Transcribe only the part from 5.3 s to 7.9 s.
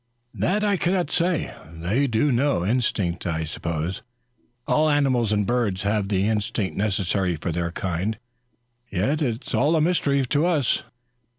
and birds have the instinct necessary for their